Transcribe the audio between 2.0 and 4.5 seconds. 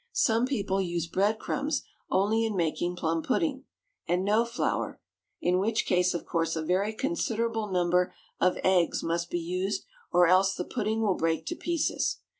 only in making plum pudding, and no